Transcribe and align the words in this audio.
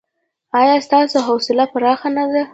ایا 0.59 0.75
ستاسو 0.85 1.17
حوصله 1.27 1.65
پراخه 1.73 2.09
نه 2.17 2.25
ده؟ 2.31 2.41